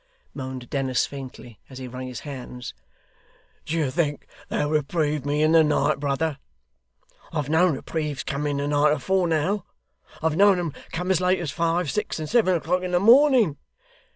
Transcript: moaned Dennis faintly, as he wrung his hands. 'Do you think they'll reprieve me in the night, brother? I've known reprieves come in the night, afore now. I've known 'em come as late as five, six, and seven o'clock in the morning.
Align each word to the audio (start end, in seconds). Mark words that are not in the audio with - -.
moaned 0.33 0.67
Dennis 0.71 1.05
faintly, 1.05 1.59
as 1.69 1.77
he 1.77 1.87
wrung 1.87 2.07
his 2.07 2.21
hands. 2.21 2.73
'Do 3.65 3.77
you 3.77 3.91
think 3.91 4.25
they'll 4.49 4.67
reprieve 4.67 5.27
me 5.27 5.43
in 5.43 5.51
the 5.51 5.63
night, 5.63 5.99
brother? 5.99 6.39
I've 7.31 7.49
known 7.49 7.75
reprieves 7.75 8.23
come 8.23 8.47
in 8.47 8.57
the 8.57 8.67
night, 8.67 8.93
afore 8.93 9.27
now. 9.27 9.63
I've 10.19 10.35
known 10.35 10.57
'em 10.57 10.73
come 10.91 11.11
as 11.11 11.21
late 11.21 11.39
as 11.39 11.51
five, 11.51 11.91
six, 11.91 12.17
and 12.17 12.27
seven 12.27 12.55
o'clock 12.55 12.81
in 12.81 12.93
the 12.93 12.99
morning. 12.99 13.57